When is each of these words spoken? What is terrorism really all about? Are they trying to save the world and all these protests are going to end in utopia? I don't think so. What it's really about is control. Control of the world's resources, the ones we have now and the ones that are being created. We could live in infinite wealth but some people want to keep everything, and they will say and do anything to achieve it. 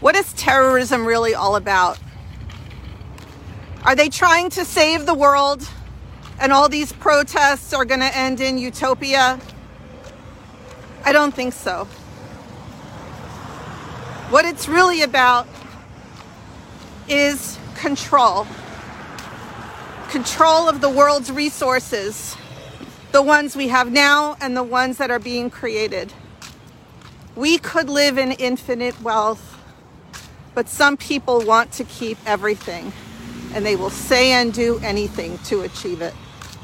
What 0.00 0.14
is 0.14 0.30
terrorism 0.34 1.06
really 1.06 1.34
all 1.34 1.56
about? 1.56 1.98
Are 3.82 3.96
they 3.96 4.10
trying 4.10 4.50
to 4.50 4.64
save 4.64 5.06
the 5.06 5.14
world 5.14 5.66
and 6.38 6.52
all 6.52 6.68
these 6.68 6.92
protests 6.92 7.72
are 7.72 7.86
going 7.86 8.00
to 8.00 8.16
end 8.16 8.40
in 8.40 8.58
utopia? 8.58 9.40
I 11.02 11.12
don't 11.12 11.34
think 11.34 11.54
so. 11.54 11.86
What 14.28 14.44
it's 14.44 14.68
really 14.68 15.00
about 15.00 15.48
is 17.08 17.58
control. 17.76 18.46
Control 20.10 20.68
of 20.68 20.82
the 20.82 20.90
world's 20.90 21.32
resources, 21.32 22.36
the 23.12 23.22
ones 23.22 23.56
we 23.56 23.68
have 23.68 23.90
now 23.90 24.36
and 24.42 24.54
the 24.54 24.62
ones 24.62 24.98
that 24.98 25.10
are 25.10 25.18
being 25.18 25.48
created. 25.48 26.12
We 27.34 27.56
could 27.56 27.88
live 27.88 28.18
in 28.18 28.32
infinite 28.32 29.00
wealth 29.00 29.55
but 30.56 30.70
some 30.70 30.96
people 30.96 31.42
want 31.42 31.70
to 31.70 31.84
keep 31.84 32.16
everything, 32.24 32.90
and 33.52 33.64
they 33.64 33.76
will 33.76 33.90
say 33.90 34.32
and 34.32 34.54
do 34.54 34.78
anything 34.78 35.36
to 35.44 35.60
achieve 35.60 36.00
it. 36.00 36.14